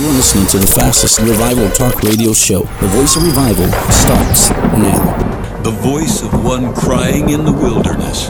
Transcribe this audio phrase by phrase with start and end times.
[0.00, 2.60] You're listening to the fastest revival talk radio show.
[2.60, 5.60] The voice of revival starts now.
[5.62, 8.28] The voice of one crying in the wilderness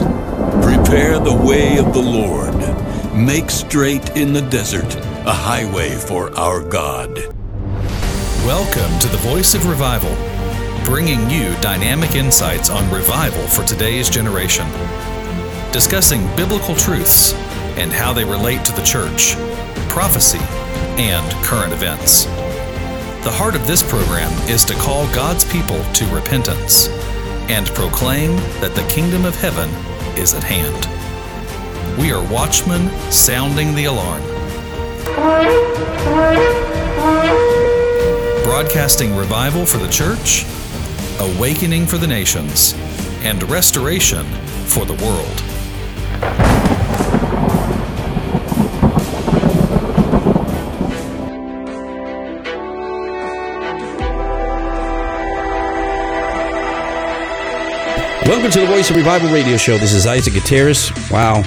[0.65, 2.57] Prepare the way of the Lord,
[3.15, 7.15] make straight in the desert a highway for our God.
[8.45, 10.13] Welcome to the Voice of Revival,
[10.83, 14.67] bringing you dynamic insights on revival for today's generation,
[15.71, 17.31] discussing biblical truths
[17.77, 19.35] and how they relate to the church,
[19.87, 20.41] prophecy,
[20.97, 22.25] and current events.
[23.23, 26.87] The heart of this program is to call God's people to repentance
[27.49, 29.69] and proclaim that the kingdom of heaven
[30.17, 30.87] is at hand.
[31.99, 34.21] We are watchmen sounding the alarm.
[38.43, 40.45] Broadcasting revival for the church,
[41.19, 42.73] awakening for the nations,
[43.23, 44.25] and restoration
[44.65, 45.50] for the world.
[58.41, 59.77] Welcome to the Voice of Revival radio show.
[59.77, 60.91] This is Isaac Gutierrez.
[61.11, 61.43] Wow.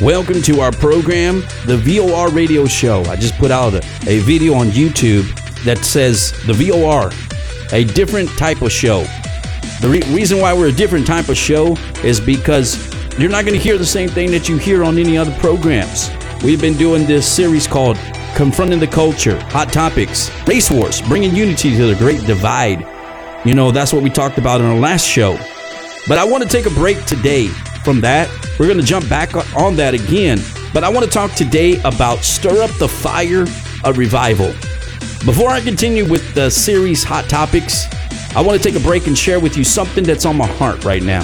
[0.00, 3.02] Welcome to our program, the VOR radio show.
[3.02, 5.26] I just put out a, a video on YouTube
[5.64, 7.10] that says the VOR,
[7.72, 9.02] a different type of show.
[9.82, 12.78] The re- reason why we're a different type of show is because
[13.18, 16.08] you're not going to hear the same thing that you hear on any other programs.
[16.42, 17.98] We've been doing this series called
[18.34, 22.80] Confronting the Culture, Hot Topics, Race Wars, bringing unity to the Great Divide.
[23.44, 25.38] You know, that's what we talked about in our last show.
[26.06, 27.48] But I want to take a break today
[27.82, 28.28] from that.
[28.58, 30.38] We're going to jump back on that again.
[30.74, 33.46] But I want to talk today about stir up the fire
[33.84, 34.48] of revival.
[35.24, 37.86] Before I continue with the series Hot Topics,
[38.36, 40.84] I want to take a break and share with you something that's on my heart
[40.84, 41.22] right now.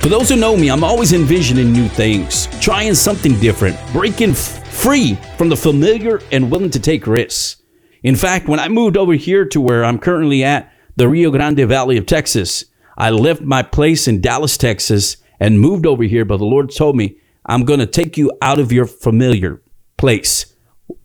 [0.00, 4.66] For those who know me, I'm always envisioning new things, trying something different, breaking f-
[4.72, 7.62] free from the familiar and willing to take risks.
[8.02, 11.68] In fact, when I moved over here to where I'm currently at, the Rio Grande
[11.68, 12.64] Valley of Texas,
[12.96, 16.24] I left my place in Dallas, Texas, and moved over here.
[16.24, 19.62] But the Lord told me, I'm going to take you out of your familiar
[19.96, 20.54] place,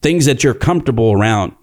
[0.01, 1.53] things that you're comfortable around,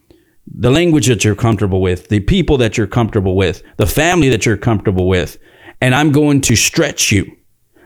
[0.46, 4.46] the language that you're comfortable with, the people that you're comfortable with, the family that
[4.46, 5.38] you're comfortable with.
[5.80, 7.36] And I'm going to stretch you.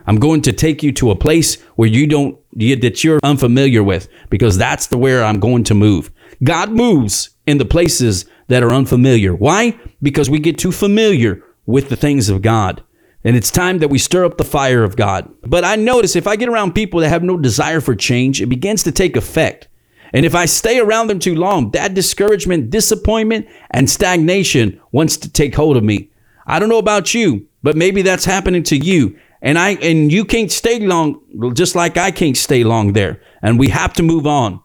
[0.05, 4.09] I'm going to take you to a place where you don't, that you're unfamiliar with,
[4.29, 6.11] because that's the where I'm going to move.
[6.43, 9.33] God moves in the places that are unfamiliar.
[9.33, 9.79] Why?
[10.01, 12.83] Because we get too familiar with the things of God.
[13.23, 15.31] And it's time that we stir up the fire of God.
[15.41, 18.47] But I notice if I get around people that have no desire for change, it
[18.47, 19.69] begins to take effect.
[20.13, 25.31] And if I stay around them too long, that discouragement, disappointment, and stagnation wants to
[25.31, 26.09] take hold of me.
[26.45, 29.17] I don't know about you, but maybe that's happening to you.
[29.41, 31.19] And I and you can't stay long
[31.53, 33.21] just like I can't stay long there.
[33.41, 34.61] And we have to move on.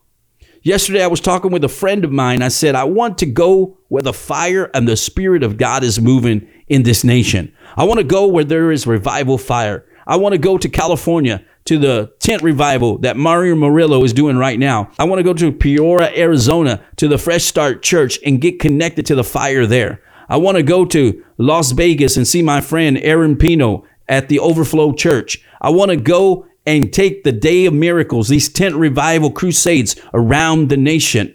[0.63, 2.43] Yesterday, I was talking with a friend of mine.
[2.43, 6.01] I said, I want to go where the fire and the Spirit of God is
[6.01, 7.55] moving in this nation.
[7.77, 9.87] I want to go where there is revival fire.
[10.07, 14.37] I want to go to California to the tent revival that Mario Murillo is doing
[14.37, 14.91] right now.
[14.99, 19.07] I want to go to Peoria, Arizona to the Fresh Start Church and get connected
[19.07, 20.03] to the fire there.
[20.29, 24.41] I want to go to Las Vegas and see my friend Aaron Pino at the
[24.41, 25.45] Overflow Church.
[25.61, 30.69] I want to go and take the day of miracles, these tent revival crusades around
[30.69, 31.35] the nation.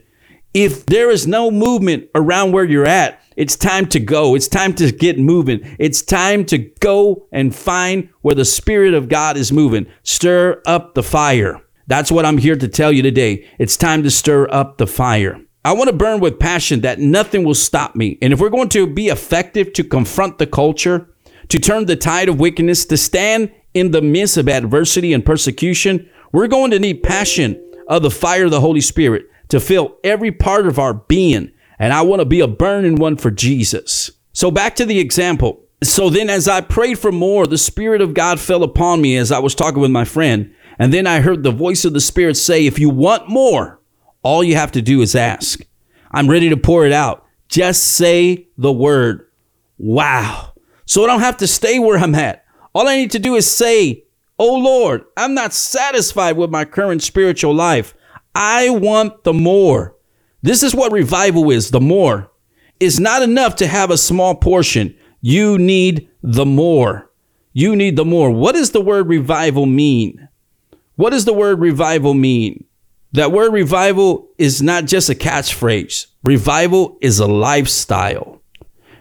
[0.53, 4.35] If there is no movement around where you're at, it's time to go.
[4.35, 5.75] It's time to get moving.
[5.79, 9.87] It's time to go and find where the Spirit of God is moving.
[10.03, 11.59] Stir up the fire.
[11.87, 13.49] That's what I'm here to tell you today.
[13.57, 15.41] It's time to stir up the fire.
[15.65, 18.17] I want to burn with passion that nothing will stop me.
[18.21, 21.09] And if we're going to be effective to confront the culture,
[21.49, 26.09] to turn the tide of wickedness, to stand in the midst of adversity and persecution,
[26.31, 30.31] we're going to need passion of the fire of the Holy Spirit to fill every
[30.31, 31.51] part of our being.
[31.79, 34.11] And I want to be a burning one for Jesus.
[34.31, 35.61] So back to the example.
[35.83, 39.31] So then as I prayed for more, the Spirit of God fell upon me as
[39.31, 40.53] I was talking with my friend.
[40.79, 43.79] And then I heard the voice of the Spirit say, if you want more,
[44.23, 45.59] all you have to do is ask.
[46.11, 47.25] I'm ready to pour it out.
[47.49, 49.27] Just say the word.
[49.77, 50.53] Wow.
[50.85, 52.42] So I don't have to stay where I'm at.
[52.73, 54.03] All I need to do is say,
[54.39, 57.93] Oh Lord, I'm not satisfied with my current spiritual life.
[58.35, 59.95] I want the more.
[60.41, 62.31] This is what revival is the more.
[62.79, 64.95] It's not enough to have a small portion.
[65.21, 67.09] You need the more.
[67.53, 68.31] You need the more.
[68.31, 70.27] What does the word revival mean?
[70.95, 72.65] What does the word revival mean?
[73.13, 76.07] That word revival is not just a catchphrase.
[76.23, 78.41] Revival is a lifestyle.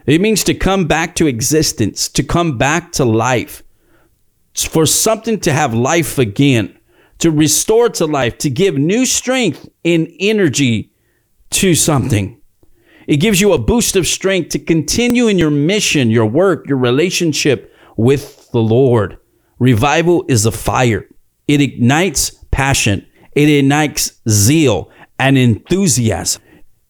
[0.06, 3.62] It means to come back to existence, to come back to life,
[4.54, 6.78] for something to have life again,
[7.18, 10.92] to restore to life, to give new strength and energy
[11.50, 12.40] to something.
[13.06, 16.78] It gives you a boost of strength to continue in your mission, your work, your
[16.78, 19.18] relationship with the Lord.
[19.58, 21.08] Revival is a fire.
[21.46, 23.06] It ignites passion.
[23.32, 26.42] It ignites zeal and enthusiasm.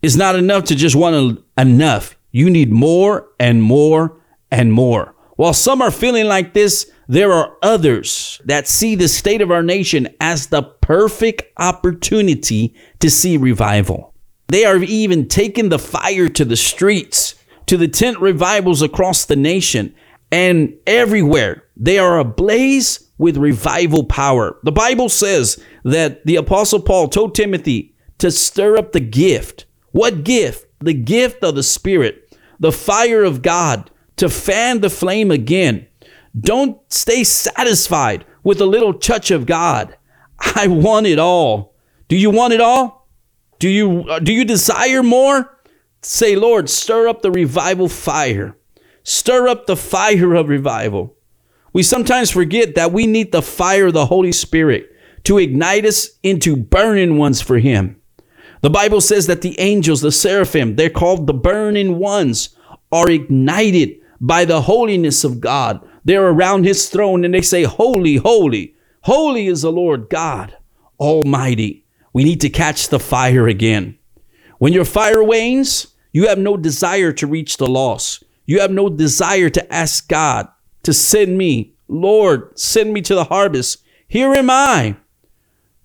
[0.03, 2.17] It's not enough to just want enough.
[2.33, 4.21] You need more and more
[4.51, 5.15] and more.
[5.37, 9.63] While some are feeling like this, there are others that see the state of our
[9.63, 14.15] nation as the perfect opportunity to see revival.
[14.49, 17.35] They are even taking the fire to the streets,
[17.67, 19.95] to the tent revivals across the nation,
[20.31, 21.65] and everywhere.
[21.77, 24.59] They are ablaze with revival power.
[24.63, 29.67] The Bible says that the Apostle Paul told Timothy to stir up the gift.
[29.93, 30.67] What gift?
[30.81, 32.22] The gift of the Spirit,
[32.63, 35.89] the fire of God to fan the flame again.
[36.39, 39.97] Don't stay satisfied with a little touch of God.
[40.39, 41.75] I want it all.
[42.07, 43.09] Do you want it all?
[43.59, 45.59] Do you uh, do you desire more?
[46.03, 48.57] Say, Lord, stir up the revival fire.
[49.03, 51.17] Stir up the fire of revival.
[51.73, 54.89] We sometimes forget that we need the fire of the Holy Spirit
[55.25, 58.02] to ignite us into burning ones for Him.
[58.63, 62.57] The Bible says that the angels, the seraphim, they're called the burning ones,
[62.93, 65.87] are ignited by the holiness of God.
[66.05, 70.57] They're around his throne and they say, Holy, holy, holy is the Lord God
[71.01, 71.85] Almighty.
[72.13, 73.99] We need to catch the fire again.
[74.59, 78.23] When your fire wanes, you have no desire to reach the lost.
[78.47, 80.47] You have no desire to ask God
[80.85, 81.75] to send me.
[81.89, 83.83] Lord, send me to the harvest.
[84.07, 84.97] Here am I.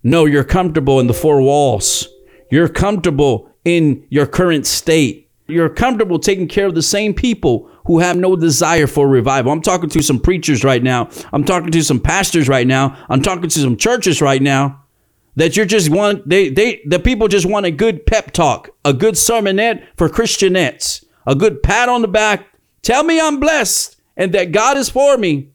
[0.04, 2.08] No, you're comfortable in the four walls.
[2.50, 5.30] You're comfortable in your current state.
[5.46, 9.50] You're comfortable taking care of the same people who have no desire for revival.
[9.50, 11.08] I'm talking to some preachers right now.
[11.32, 12.96] I'm talking to some pastors right now.
[13.08, 14.84] I'm talking to some churches right now
[15.38, 18.92] that you're just want they they the people just want a good pep talk, a
[18.92, 22.46] good sermonette for Christianettes, a good pat on the back.
[22.82, 25.50] Tell me I'm blessed and that God is for me.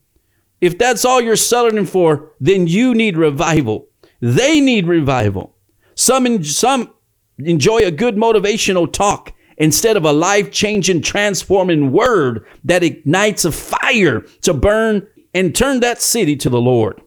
[0.62, 3.90] If that's all you're settling for, then you need revival.
[4.22, 5.53] They need revival.
[5.96, 6.94] Some some
[7.38, 13.52] enjoy a good motivational talk instead of a life changing, transforming word that ignites a
[13.52, 17.02] fire to burn and turn that city to the Lord.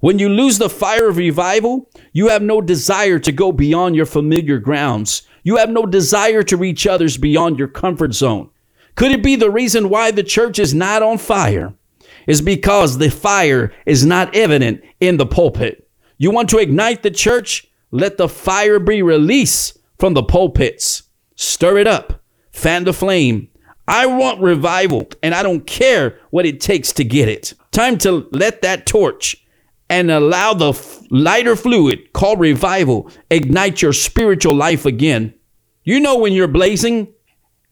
[0.00, 4.06] When you lose the fire of revival, you have no desire to go beyond your
[4.06, 5.22] familiar grounds.
[5.42, 8.50] You have no desire to reach others beyond your comfort zone.
[8.94, 11.74] Could it be the reason why the church is not on fire?
[12.26, 15.88] Is because the fire is not evident in the pulpit.
[16.18, 17.65] You want to ignite the church?
[17.90, 21.04] Let the fire be released from the pulpits.
[21.34, 22.22] Stir it up,
[22.52, 23.48] fan the flame.
[23.88, 27.54] I want revival, and I don't care what it takes to get it.
[27.70, 29.36] Time to let that torch
[29.88, 30.72] and allow the
[31.10, 35.34] lighter fluid called revival ignite your spiritual life again.
[35.84, 37.08] You know when you're blazing,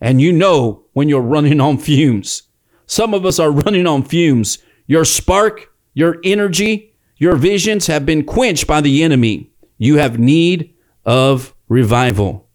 [0.01, 2.43] and you know when you're running on fumes.
[2.87, 4.59] Some of us are running on fumes.
[4.87, 9.51] Your spark, your energy, your visions have been quenched by the enemy.
[9.79, 10.75] You have need
[11.05, 12.49] of revival.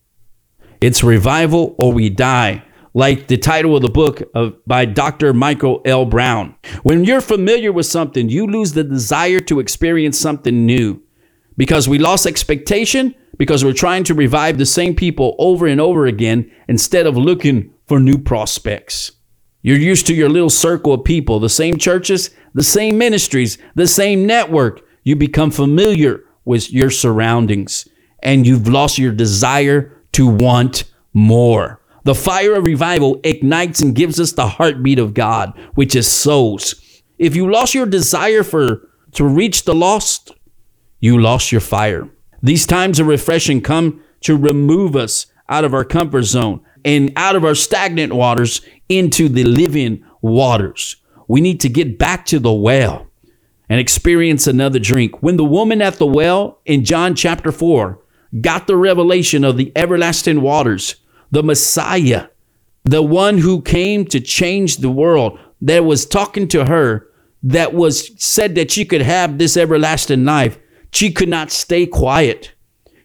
[0.82, 2.64] It's revival or we die,
[2.94, 5.34] like the title of the book of, by Dr.
[5.34, 6.06] Michael L.
[6.06, 6.56] Brown.
[6.84, 11.02] When you're familiar with something, you lose the desire to experience something new
[11.58, 16.06] because we lost expectation because we're trying to revive the same people over and over
[16.06, 19.12] again instead of looking for new prospects.
[19.62, 23.88] You're used to your little circle of people, the same churches, the same ministries, the
[23.88, 24.82] same network.
[25.04, 27.88] You become familiar with your surroundings
[28.24, 31.80] and you've lost your desire to want more.
[32.06, 36.74] The fire of revival ignites and gives us the heartbeat of God, which is souls.
[37.20, 40.32] If you lost your desire for to reach the lost,
[41.00, 42.10] you lost your fire.
[42.42, 47.36] These times of refreshing come to remove us out of our comfort zone and out
[47.36, 50.96] of our stagnant waters into the living waters.
[51.28, 53.09] We need to get back to the well
[53.70, 55.22] and experience another drink.
[55.22, 58.00] When the woman at the well in John chapter 4
[58.42, 60.96] got the revelation of the everlasting waters,
[61.32, 62.28] the Messiah,
[62.84, 67.08] the one who came to change the world, that was talking to her,
[67.44, 70.58] that was said that she could have this everlasting life.
[70.92, 72.54] She could not stay quiet.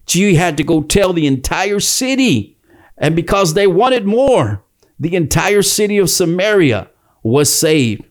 [0.07, 2.59] She had to go tell the entire city.
[2.97, 4.65] And because they wanted more,
[4.99, 6.91] the entire city of Samaria
[7.23, 8.05] was saved.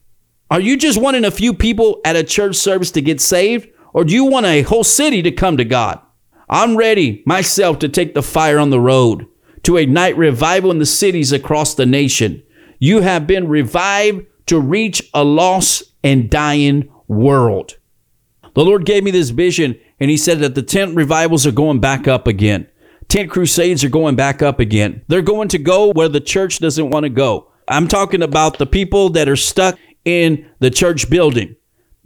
[0.54, 3.70] Are you just wanting a few people at a church service to get saved?
[3.92, 6.00] Or do you want a whole city to come to God?
[6.48, 9.26] I'm ready myself to take the fire on the road,
[9.64, 12.44] to ignite revival in the cities across the nation.
[12.78, 17.78] You have been revived to reach a lost and dying world.
[18.54, 21.80] The Lord gave me this vision, and He said that the tent revivals are going
[21.80, 22.68] back up again.
[23.08, 25.02] tent crusades are going back up again.
[25.08, 27.50] They're going to go where the church doesn't want to go.
[27.68, 31.56] I'm talking about the people that are stuck in the church building.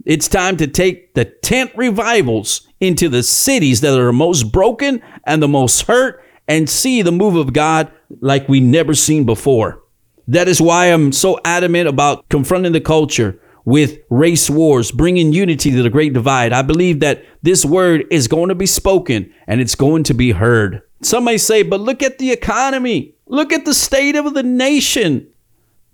[0.04, 5.42] It's time to take the tent revivals into the cities that are most broken and
[5.42, 7.90] the most hurt and see the move of God
[8.20, 9.82] like we never seen before.
[10.28, 15.70] That is why I'm so adamant about confronting the culture with race wars, bringing unity
[15.70, 16.52] to the great divide.
[16.52, 20.30] I believe that this word is going to be spoken and it's going to be
[20.32, 20.80] heard.
[21.02, 23.14] Some may say, but look at the economy.
[23.26, 25.28] Look at the state of the nation.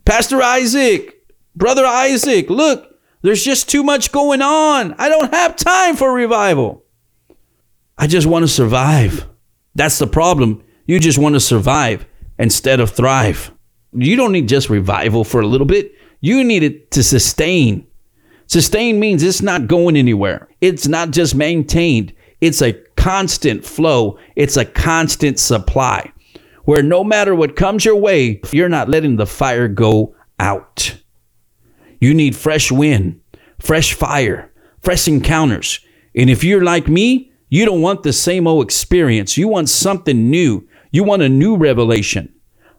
[0.05, 1.14] Pastor Isaac,
[1.57, 4.95] Brother Isaac, look, there's just too much going on.
[4.99, 6.85] I don't have time for revival.
[7.97, 9.27] I just want to survive.
[9.75, 10.63] That's the problem.
[10.87, 12.07] You just want to survive
[12.39, 13.53] instead of thrive.
[13.93, 15.93] You don't need just revival for a little bit.
[16.21, 17.87] You need it to sustain.
[18.47, 20.49] Sustain means it's not going anywhere.
[20.61, 22.13] It's not just maintained.
[22.41, 24.19] It's a constant flow.
[24.37, 26.13] It's a constant supply
[26.65, 30.97] where no matter what comes your way, you're not letting the fire go out.
[32.05, 33.23] You need fresh wind,
[33.59, 35.81] fresh fire, fresh encounters.
[36.15, 39.39] And if you're like me, you don't want the same old experience.
[39.39, 40.69] You want something new.
[40.91, 42.35] You want a new revelation.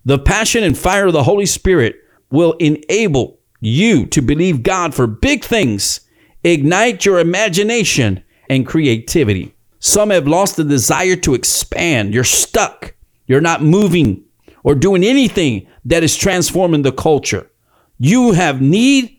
[0.06, 1.96] The passion and fire of the Holy Spirit
[2.30, 6.02] will enable you to believe God for big things,
[6.44, 9.56] ignite your imagination and creativity.
[9.80, 12.14] Some have lost the desire to expand.
[12.14, 12.94] You're stuck.
[13.26, 14.24] You're not moving
[14.64, 17.50] or doing anything that is transforming the culture.
[17.98, 19.15] You have need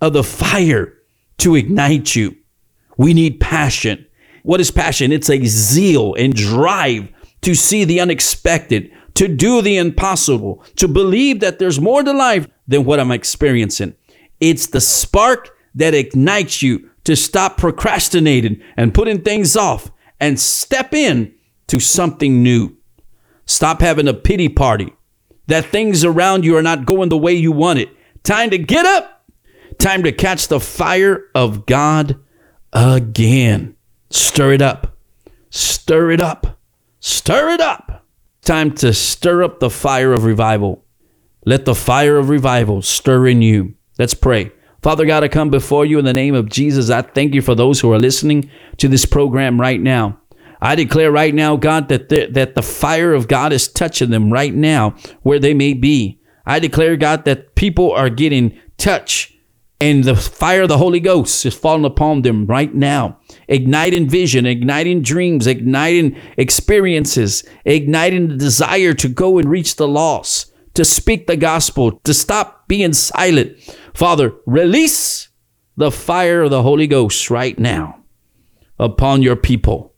[0.00, 0.94] of the fire
[1.38, 2.36] to ignite you.
[2.96, 4.06] We need passion.
[4.42, 5.12] What is passion?
[5.12, 7.08] It's a zeal and drive
[7.42, 12.48] to see the unexpected, to do the impossible, to believe that there's more to life
[12.66, 13.94] than what I'm experiencing.
[14.40, 19.90] It's the spark that ignites you to stop procrastinating and putting things off
[20.20, 21.34] and step in
[21.68, 22.76] to something new.
[23.46, 24.92] Stop having a pity party
[25.46, 27.88] that things around you are not going the way you want it.
[28.22, 29.17] Time to get up
[29.78, 32.18] Time to catch the fire of God
[32.72, 33.76] again.
[34.10, 34.96] Stir it up.
[35.50, 36.58] Stir it up.
[37.00, 38.04] Stir it up.
[38.42, 40.84] Time to stir up the fire of revival.
[41.46, 43.74] Let the fire of revival stir in you.
[43.98, 44.50] Let's pray.
[44.82, 46.90] Father God, I come before you in the name of Jesus.
[46.90, 50.20] I thank you for those who are listening to this program right now.
[50.60, 54.32] I declare right now, God, that the, that the fire of God is touching them
[54.32, 56.20] right now where they may be.
[56.44, 59.34] I declare, God, that people are getting touched
[59.80, 64.44] and the fire of the Holy Ghost is falling upon them right now, igniting vision,
[64.44, 71.26] igniting dreams, igniting experiences, igniting the desire to go and reach the lost, to speak
[71.26, 73.56] the gospel, to stop being silent.
[73.94, 75.28] Father, release
[75.76, 78.02] the fire of the Holy Ghost right now
[78.80, 79.94] upon your people.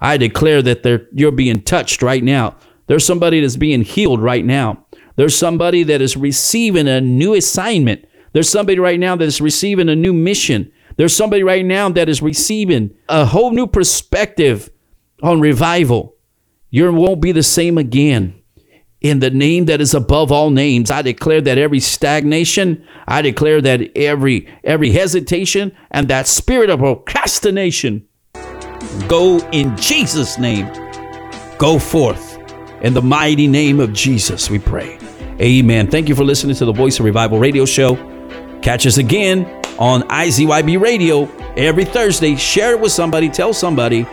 [0.00, 2.56] I declare that you're being touched right now.
[2.86, 4.86] There's somebody that's being healed right now.
[5.16, 8.04] There's somebody that is receiving a new assignment
[8.36, 10.70] there's somebody right now that is receiving a new mission.
[10.98, 14.68] There's somebody right now that is receiving a whole new perspective
[15.22, 16.16] on revival.
[16.68, 18.38] You won't be the same again.
[19.00, 23.62] In the name that is above all names, I declare that every stagnation, I declare
[23.62, 28.06] that every every hesitation and that spirit of procrastination
[29.08, 30.70] go in Jesus' name.
[31.56, 32.36] Go forth
[32.82, 34.98] in the mighty name of Jesus, we pray.
[35.40, 35.90] Amen.
[35.90, 38.15] Thank you for listening to the Voice of Revival radio show.
[38.66, 39.44] Catch us again
[39.78, 42.34] on IZYB Radio every Thursday.
[42.34, 44.04] Share it with somebody, tell somebody,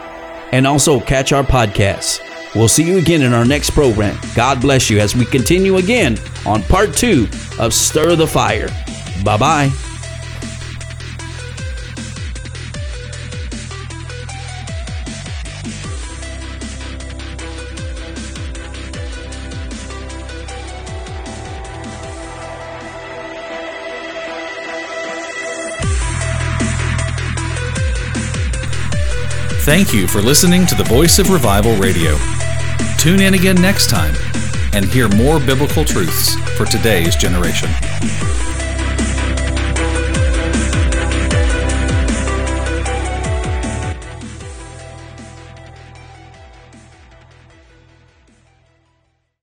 [0.51, 2.22] and also catch our podcast.
[2.53, 4.15] We'll see you again in our next program.
[4.36, 8.67] God bless you as we continue again on part two of Stir the Fire.
[9.24, 9.92] Bye bye.
[29.63, 32.17] Thank you for listening to the Voice of Revival Radio.
[32.98, 34.13] Tune in again next time
[34.74, 37.70] and hear more biblical truths for today's generation.